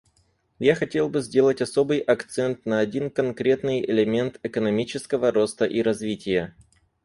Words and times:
Я 0.57 0.73
хотел 0.73 1.09
бы 1.09 1.21
сделать 1.21 1.61
особый 1.61 1.99
акцент 1.99 2.65
на 2.65 2.79
один 2.79 3.11
конкретный 3.11 3.85
элемент 3.85 4.39
экономического 4.41 5.29
роста 5.31 5.65
и 5.65 5.83
развития. 5.83 6.55